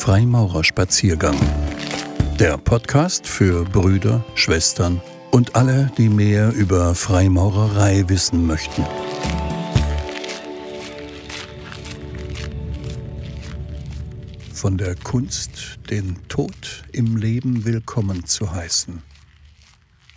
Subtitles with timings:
[0.00, 1.38] Freimaurerspaziergang.
[2.38, 8.82] Der Podcast für Brüder, Schwestern und alle, die mehr über Freimaurerei wissen möchten.
[14.54, 19.02] Von der Kunst, den Tod im Leben willkommen zu heißen.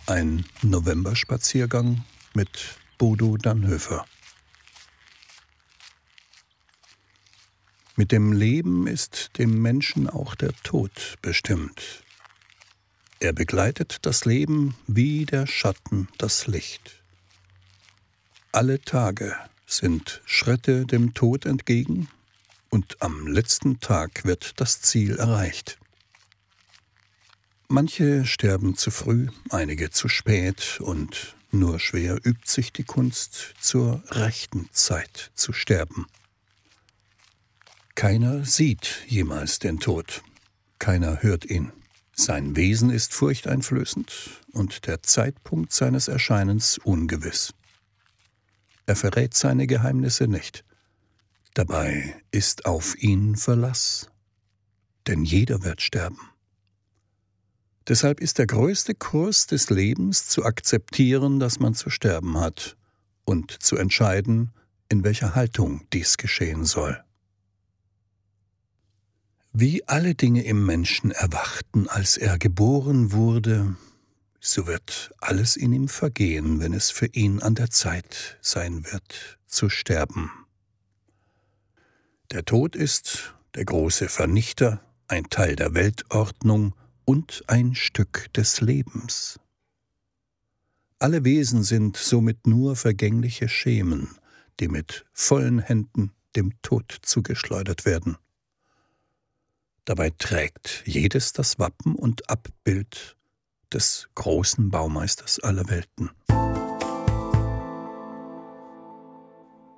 [0.06, 4.06] Ein Novemberspaziergang mit Bodo Dannhöfer.
[7.96, 12.02] Mit dem Leben ist dem Menschen auch der Tod bestimmt.
[13.20, 17.02] Er begleitet das Leben wie der Schatten das Licht.
[18.50, 19.36] Alle Tage
[19.66, 22.08] sind Schritte dem Tod entgegen
[22.68, 25.78] und am letzten Tag wird das Ziel erreicht.
[27.68, 34.02] Manche sterben zu früh, einige zu spät und nur schwer übt sich die Kunst, zur
[34.10, 36.06] rechten Zeit zu sterben.
[37.94, 40.22] Keiner sieht jemals den Tod,
[40.78, 41.72] keiner hört ihn.
[42.16, 47.54] Sein Wesen ist furchteinflößend und der Zeitpunkt seines Erscheinens ungewiss.
[48.86, 50.64] Er verrät seine Geheimnisse nicht.
[51.54, 54.10] Dabei ist auf ihn Verlass,
[55.06, 56.18] denn jeder wird sterben.
[57.86, 62.76] Deshalb ist der größte Kurs des Lebens zu akzeptieren, dass man zu sterben hat
[63.24, 64.52] und zu entscheiden,
[64.88, 67.02] in welcher Haltung dies geschehen soll.
[69.56, 73.76] Wie alle Dinge im Menschen erwachten, als er geboren wurde,
[74.40, 79.38] so wird alles in ihm vergehen, wenn es für ihn an der Zeit sein wird,
[79.46, 80.32] zu sterben.
[82.32, 86.74] Der Tod ist der große Vernichter, ein Teil der Weltordnung
[87.04, 89.38] und ein Stück des Lebens.
[90.98, 94.18] Alle Wesen sind somit nur vergängliche Schemen,
[94.58, 98.16] die mit vollen Händen dem Tod zugeschleudert werden.
[99.84, 103.16] Dabei trägt jedes das Wappen und Abbild
[103.72, 106.10] des großen Baumeisters aller Welten.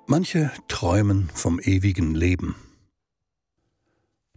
[0.05, 2.55] Manche träumen vom ewigen Leben.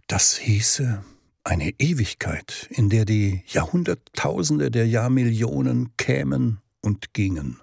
[0.07, 1.05] Das hieße
[1.45, 7.61] eine Ewigkeit, in der die Jahrhunderttausende der Jahrmillionen kämen und gingen,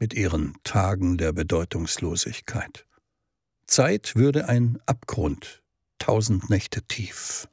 [0.00, 2.84] mit ihren Tagen der Bedeutungslosigkeit.
[3.68, 5.62] Zeit würde ein Abgrund
[5.98, 7.48] tausend Nächte tief.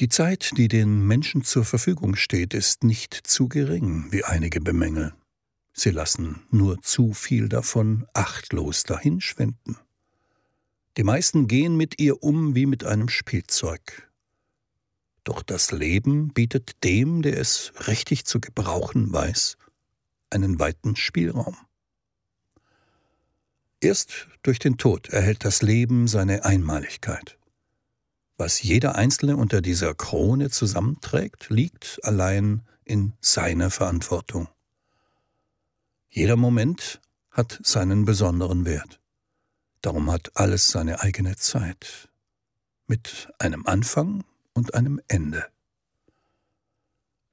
[0.00, 5.12] Die Zeit, die den Menschen zur Verfügung steht, ist nicht zu gering, wie einige bemängeln.
[5.74, 9.78] Sie lassen nur zu viel davon achtlos dahinschwenden.
[10.96, 14.10] Die meisten gehen mit ihr um wie mit einem Spielzeug.
[15.24, 19.56] Doch das Leben bietet dem, der es richtig zu gebrauchen weiß,
[20.30, 21.56] einen weiten Spielraum.
[23.82, 27.36] Erst durch den Tod erhält das Leben seine Einmaligkeit.
[28.36, 34.46] Was jeder Einzelne unter dieser Krone zusammenträgt, liegt allein in seiner Verantwortung.
[36.10, 37.00] Jeder Moment
[37.32, 39.00] hat seinen besonderen Wert.
[39.80, 42.08] Darum hat alles seine eigene Zeit,
[42.86, 44.22] mit einem Anfang
[44.52, 45.44] und einem Ende.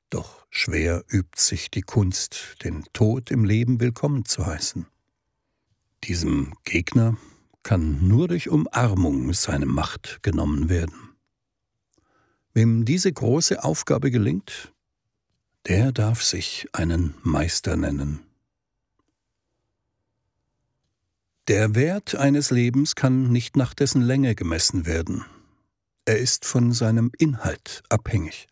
[0.09, 4.87] Doch schwer übt sich die Kunst, den Tod im Leben willkommen zu heißen.
[6.03, 7.17] Diesem Gegner
[7.63, 11.15] kann nur durch Umarmung seine Macht genommen werden.
[12.53, 14.73] Wem diese große Aufgabe gelingt,
[15.67, 18.21] der darf sich einen Meister nennen.
[21.47, 25.25] Der Wert eines Lebens kann nicht nach dessen Länge gemessen werden.
[26.05, 28.47] Er ist von seinem Inhalt abhängig.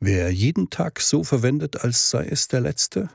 [0.00, 3.08] Wer jeden Tag so verwendet, als sei es der letzte,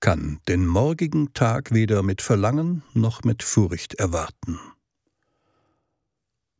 [0.00, 4.58] kann den morgigen Tag weder mit Verlangen noch mit Furcht erwarten.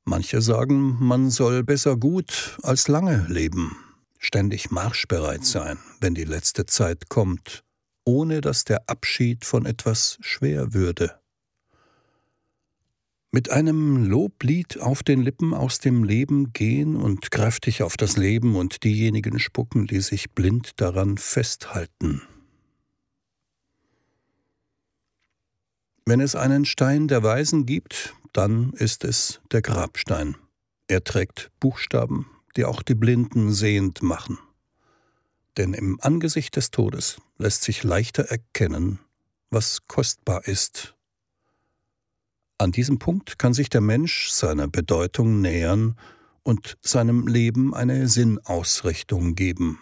[0.04, 3.76] Manche sagen, man soll besser gut als lange leben,
[4.18, 7.64] ständig marschbereit sein, wenn die letzte Zeit kommt,
[8.04, 11.20] ohne dass der Abschied von etwas schwer würde.
[13.32, 18.56] Mit einem Loblied auf den Lippen aus dem Leben gehen und kräftig auf das Leben
[18.56, 22.22] und diejenigen spucken, die sich blind daran festhalten.
[26.06, 30.36] Wenn es einen Stein der Weisen gibt, dann ist es der Grabstein.
[30.88, 32.26] Er trägt Buchstaben,
[32.56, 34.38] die auch die Blinden sehend machen.
[35.56, 38.98] Denn im Angesicht des Todes lässt sich leichter erkennen,
[39.50, 40.94] was kostbar ist.
[42.58, 45.96] An diesem Punkt kann sich der Mensch seiner Bedeutung nähern
[46.42, 49.78] und seinem Leben eine Sinnausrichtung geben.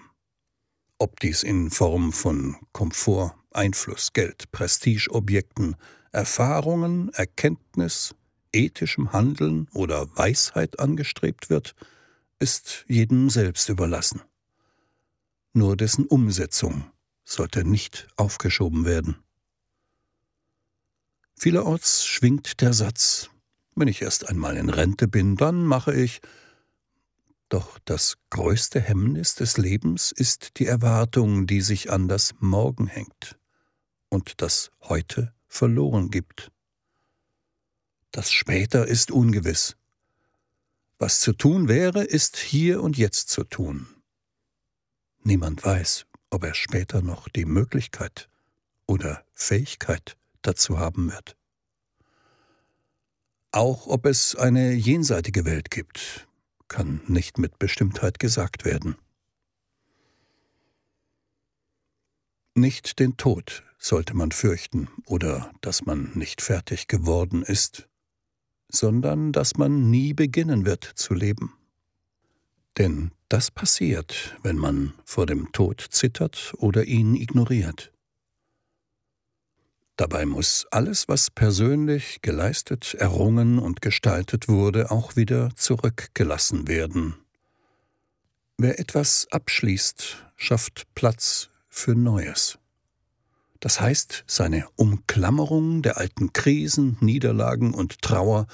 [0.99, 5.77] Ob dies in Form von Komfort, Einfluss, Geld, Prestigeobjekten,
[6.13, 8.15] Erfahrungen, Erkenntnis,
[8.53, 11.75] ethischem Handeln oder Weisheit angestrebt wird,
[12.39, 14.23] ist jedem selbst überlassen.
[15.53, 16.91] Nur dessen Umsetzung
[17.25, 19.17] sollte nicht aufgeschoben werden.
[21.37, 23.31] Vielerorts schwingt der Satz,
[23.75, 26.21] wenn ich erst einmal in Rente bin, dann mache ich.
[27.49, 33.39] Doch das größte Hemmnis des Lebens ist die Erwartung, die sich an das Morgen hängt
[34.09, 36.53] und das heute verloren gibt.
[38.11, 39.77] Das später ist ungewiss.
[40.99, 43.87] Was zu tun wäre, ist hier und jetzt zu tun.
[45.23, 48.29] Niemand weiß, ob er später noch die Möglichkeit
[48.87, 51.37] oder Fähigkeit dazu haben wird.
[53.53, 56.29] Auch ob es eine jenseitige Welt gibt,
[56.69, 58.97] kann nicht mit Bestimmtheit gesagt werden.
[62.59, 67.89] Nicht den Tod sollte man fürchten oder dass man nicht fertig geworden ist,
[68.69, 71.55] sondern dass man nie beginnen wird zu leben.
[72.77, 77.93] Denn das passiert, wenn man vor dem Tod zittert oder ihn ignoriert.
[79.95, 87.15] Dabei muss alles, was persönlich geleistet, errungen und gestaltet wurde, auch wieder zurückgelassen werden.
[88.57, 92.59] Wer etwas abschließt, schafft Platz für Neues.
[93.61, 98.47] Das heißt, seine Umklammerung der alten Krisen, Niederlagen und Trauer,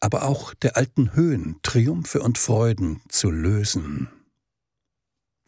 [0.00, 4.08] aber auch der alten Höhen, Triumphe und Freuden zu lösen.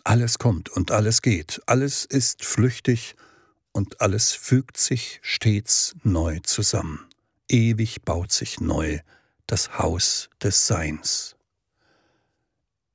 [0.04, 3.14] Alles kommt und alles geht, alles ist flüchtig
[3.72, 7.06] und alles fügt sich stets neu zusammen.
[7.48, 9.00] Ewig baut sich neu
[9.46, 11.36] das Haus des Seins.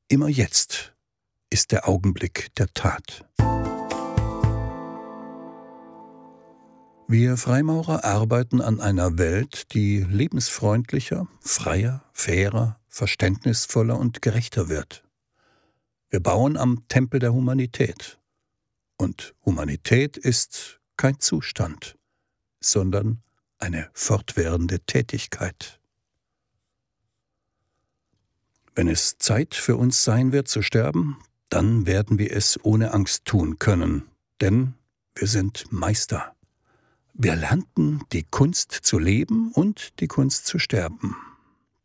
[0.07, 0.93] Immer jetzt
[1.49, 3.25] ist der Augenblick der Tat.
[7.07, 15.03] Wir Freimaurer arbeiten an einer Welt, die lebensfreundlicher, freier, fairer, verständnisvoller und gerechter wird.
[16.09, 18.19] Wir bauen am Tempel der Humanität.
[18.97, 21.97] Und Humanität ist kein Zustand,
[22.61, 23.21] sondern
[23.59, 25.79] eine fortwährende Tätigkeit.
[28.75, 31.17] Wenn es Zeit für uns sein wird zu sterben,
[31.49, 34.07] dann werden wir es ohne Angst tun können,
[34.41, 34.73] denn
[35.15, 36.32] wir sind Meister.
[37.15, 41.15] Wir lernten die Kunst zu leben und die Kunst zu sterben.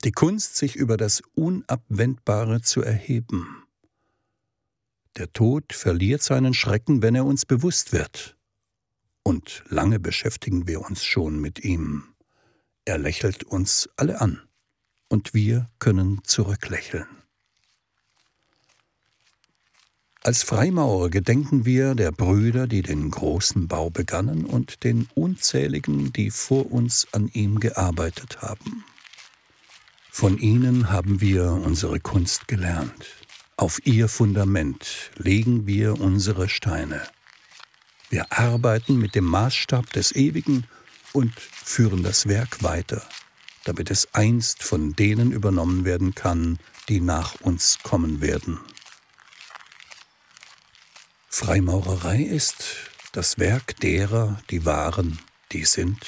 [0.03, 3.65] Die Kunst, sich über das Unabwendbare zu erheben.
[5.19, 8.39] Der Tod verliert seinen Schrecken, wenn er uns bewusst wird.
[9.23, 12.05] Und lange beschäftigen wir uns schon mit ihm.
[12.87, 14.41] Er lächelt uns alle an,
[15.09, 17.07] und wir können zurücklächeln.
[20.25, 26.31] Als Freimaurer gedenken wir der Brüder, die den großen Bau begannen und den unzähligen, die
[26.31, 28.85] vor uns an ihm gearbeitet haben.
[30.11, 33.07] Von ihnen haben wir unsere Kunst gelernt.
[33.57, 37.03] Auf ihr Fundament legen wir unsere Steine.
[38.11, 40.67] Wir arbeiten mit dem Maßstab des Ewigen
[41.13, 43.03] und führen das Werk weiter,
[43.65, 48.59] damit es einst von denen übernommen werden kann, die nach uns kommen werden.
[51.41, 52.65] Freimaurerei ist
[53.13, 55.21] das Werk derer, die waren,
[55.53, 56.05] die sind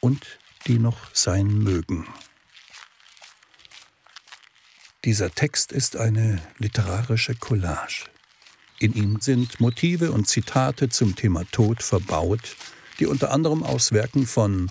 [0.00, 2.08] und die noch sein mögen.
[5.04, 8.06] Dieser Text ist eine literarische Collage.
[8.78, 12.56] In ihm sind Motive und Zitate zum Thema Tod verbaut,
[12.98, 14.70] die unter anderem aus Werken von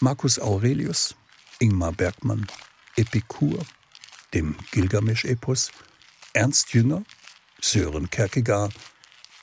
[0.00, 1.14] Marcus Aurelius,
[1.58, 2.46] Ingmar Bergmann,
[2.96, 3.66] Epikur,
[4.32, 5.72] dem Gilgamesch-Epos,
[6.32, 7.02] Ernst Jünger,
[7.60, 8.72] Sören Kierkegaard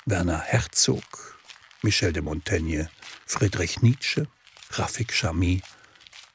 [0.09, 1.37] Werner Herzog,
[1.83, 2.89] Michel de Montaigne,
[3.27, 4.27] Friedrich Nietzsche,
[4.71, 5.61] Rafik Chamy,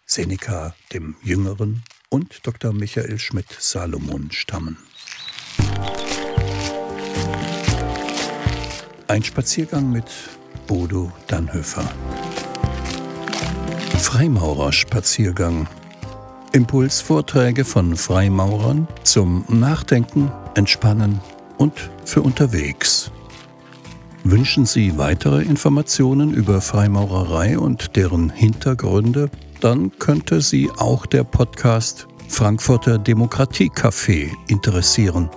[0.06, 2.72] Seneca dem Jüngeren und Dr.
[2.72, 4.78] Michael Schmidt-Salomon stammen.
[9.08, 10.06] Ein Spaziergang mit
[10.68, 11.92] Bodo Dannhöfer.
[13.98, 15.66] Freimaurerspaziergang.
[16.52, 21.20] Impulsvorträge von Freimaurern zum Nachdenken, Entspannen
[21.58, 23.10] und für unterwegs.
[24.26, 29.28] Wünschen Sie weitere Informationen über Freimaurerei und deren Hintergründe?
[29.60, 35.28] Dann könnte Sie auch der Podcast Frankfurter Demokratiecafé interessieren.